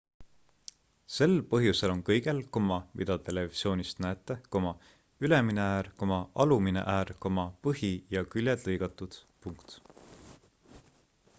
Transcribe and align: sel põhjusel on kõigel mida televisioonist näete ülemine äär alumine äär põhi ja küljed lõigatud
sel 1.15 1.33
põhjusel 1.49 1.91
on 1.95 1.99
kõigel 2.05 2.39
mida 3.01 3.17
televisioonist 3.27 4.01
näete 4.05 4.37
ülemine 5.29 5.63
äär 5.73 5.91
alumine 6.47 6.85
äär 6.95 7.13
põhi 7.69 7.91
ja 8.17 8.25
küljed 8.37 8.65
lõigatud 8.71 9.19